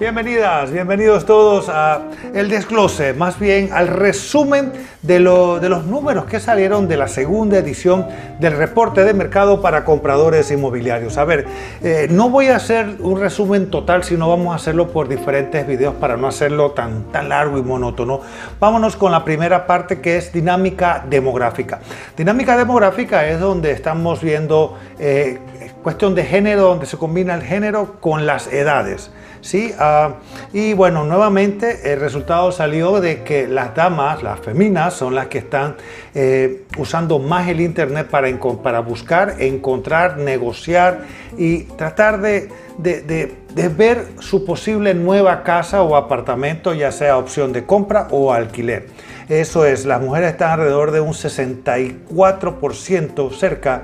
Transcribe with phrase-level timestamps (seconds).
[0.00, 4.70] Bienvenidas, bienvenidos todos a el desglose, más bien al resumen
[5.02, 8.06] de, los números que salieron de la segunda edición
[8.38, 11.18] del reporte de mercado para compradores inmobiliarios.
[11.18, 11.46] A ver,
[11.82, 15.96] eh, no voy a hacer un resumen total, sino vamos a hacerlo por diferentes videos
[15.96, 18.20] para no hacerlo tan, tan largo y monótono.
[18.60, 21.80] Vámonos con la primera parte que es dinámica demográfica.
[22.16, 25.40] Dinámica demográfica es donde estamos viendo eh,
[25.82, 29.10] cuestión de género, donde se combina el género con las edades.
[29.40, 29.72] ¿sí?
[29.78, 30.14] Ah,
[30.52, 35.38] y bueno, nuevamente el resultado salió de que las damas, las feminas, son las que
[35.38, 35.76] están
[36.14, 41.04] eh, usando más el Internet para, buscar, encontrar, negociar
[41.36, 42.48] y tratar de,
[42.78, 48.32] de, de, ver su posible nueva casa o apartamento, ya sea opción de compra o
[48.32, 48.86] alquiler.
[49.28, 53.82] Eso es, las mujeres están alrededor de un 64% cerca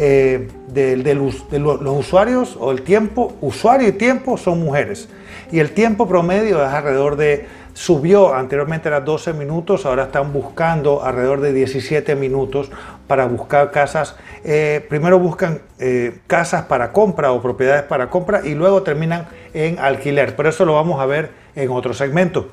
[0.00, 5.08] eh, de, los, usuarios o el tiempo, usuario y tiempo son mujeres.
[5.50, 11.02] Y el tiempo promedio es alrededor de, subió anteriormente era 12 minutos, ahora están buscando
[11.02, 12.70] alrededor de 17 minutos
[13.08, 14.14] para buscar casas.
[14.44, 19.80] Eh, primero buscan eh, casas para compra o propiedades para compra y luego terminan en
[19.80, 20.36] alquiler.
[20.36, 22.52] Pero eso lo vamos a ver en otro segmento.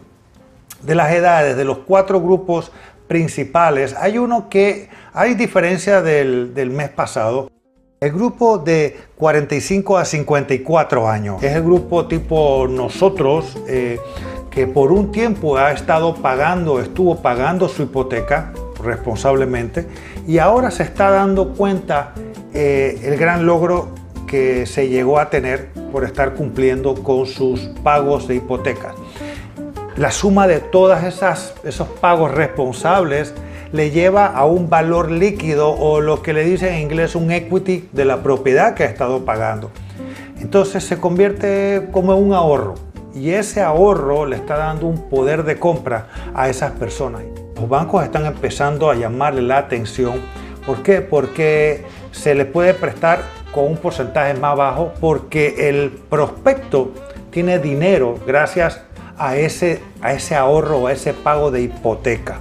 [0.82, 2.72] De las edades, de los cuatro grupos
[3.08, 3.96] principales.
[4.00, 7.50] Hay uno que hay diferencia del, mes pasado.
[8.00, 14.00] El grupo de 45 a 54 años es el grupo tipo nosotros eh,
[14.52, 18.52] que por un tiempo ha estado pagando, estuvo pagando su hipoteca
[18.84, 19.88] responsablemente
[20.28, 22.14] y ahora se está dando cuenta
[22.54, 23.90] eh, el gran logro
[24.28, 28.96] que se llegó a tener por estar cumpliendo con sus pagos de hipotecas.
[29.98, 31.00] La suma de todos
[31.64, 33.34] esos pagos responsables
[33.72, 37.88] le lleva a un valor líquido o lo que le dicen en inglés un equity
[37.94, 39.72] de la propiedad que ha estado pagando.
[40.42, 42.76] Entonces se convierte como un ahorro
[43.14, 47.22] y ese ahorro le está dando un poder de compra a esas personas.
[47.56, 50.16] Los bancos están empezando a llamarle la atención.
[50.66, 51.00] ¿Por qué?
[51.00, 53.22] Porque se le puede prestar
[53.54, 56.92] con un porcentaje más bajo porque el prospecto
[57.32, 58.82] tiene dinero gracias
[59.36, 62.40] ese, a ese ahorro a ese pago de hipoteca.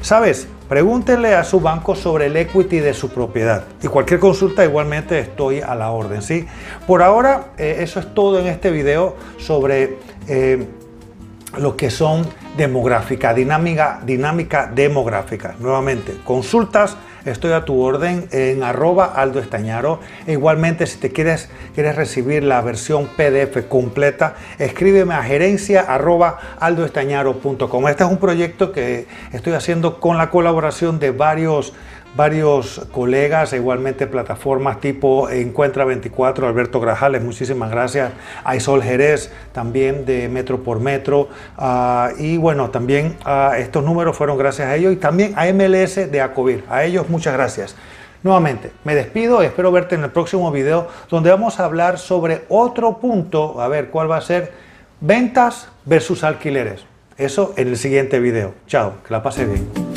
[0.00, 0.48] ¿Sabes?
[0.68, 3.64] Pregúntenle a su banco sobre el equity de su propiedad.
[3.82, 6.22] Y cualquier consulta igualmente estoy a la orden.
[6.22, 6.46] ¿sí?
[6.86, 9.98] Por ahora, eh, eso es todo en este video sobre
[10.28, 10.68] eh,
[11.58, 12.24] lo que son
[12.56, 15.56] demográfica, dinámica, dinámica demográfica.
[15.58, 20.00] Nuevamente, consultas Estoy a tu orden en arroba Aldo Estañaro.
[20.26, 26.38] E igualmente, si te quieres, quieres recibir la versión PDF completa, escríbeme a gerencia arroba
[26.58, 27.88] aldoestañaro.com.
[27.88, 31.74] Este es un proyecto que estoy haciendo con la colaboración de varios
[32.16, 38.12] varios colegas, igualmente plataformas tipo Encuentra 24, Alberto Grajales, muchísimas gracias,
[38.44, 44.16] a Isol Jerez también de Metro por Metro, ah, y bueno, también a estos números
[44.16, 47.76] fueron gracias a ellos y también a MLS de Acovir, a ellos muchas gracias.
[48.22, 52.98] Nuevamente, me despido espero verte en el próximo video donde vamos a hablar sobre otro
[52.98, 54.52] punto, a ver cuál va a ser
[55.00, 56.84] ventas versus alquileres.
[57.16, 58.54] Eso en el siguiente video.
[58.66, 59.89] Chao, que la pase bien.